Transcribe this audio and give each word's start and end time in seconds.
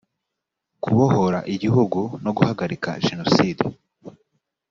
kubohora 0.83 1.39
igihugu 1.55 1.99
no 2.23 2.31
guhagarika 2.37 2.89
jenoside 3.07 3.63